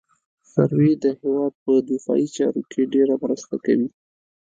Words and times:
سروې 0.53 0.91
د 1.03 1.05
هېواد 1.19 1.53
په 1.63 1.73
دفاعي 1.89 2.27
چارو 2.37 2.61
کې 2.71 2.81
ډېره 2.93 3.15
مرسته 3.23 3.55
کوي 3.65 3.87